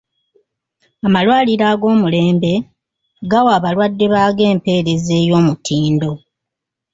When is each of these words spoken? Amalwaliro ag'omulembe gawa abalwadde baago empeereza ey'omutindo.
Amalwaliro 1.07 1.65
ag'omulembe 1.73 2.53
gawa 3.31 3.51
abalwadde 3.57 4.05
baago 4.13 4.41
empeereza 4.53 5.13
ey'omutindo. 5.21 6.11